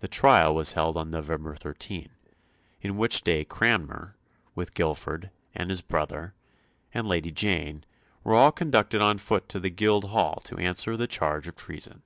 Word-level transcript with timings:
The 0.00 0.08
trial 0.08 0.54
was 0.54 0.72
held 0.74 0.94
on 0.98 1.08
November 1.10 1.54
13, 1.56 2.10
on 2.84 2.96
which 2.98 3.22
day 3.24 3.46
Cranmer, 3.46 4.14
with 4.54 4.74
Guilford, 4.74 5.30
and 5.54 5.70
his 5.70 5.80
brother, 5.80 6.34
and 6.92 7.08
Lady 7.08 7.30
Jane, 7.30 7.86
were 8.24 8.34
all 8.34 8.52
conducted 8.52 9.00
on 9.00 9.16
foot 9.16 9.48
to 9.48 9.58
the 9.58 9.70
Guildhall 9.70 10.40
to 10.40 10.58
answer 10.58 10.98
the 10.98 11.06
charge 11.06 11.48
of 11.48 11.56
treason. 11.56 12.02